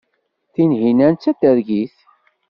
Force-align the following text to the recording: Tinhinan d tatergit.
Tinhinan 0.53 1.13
d 1.15 1.17
tatergit. 1.21 1.95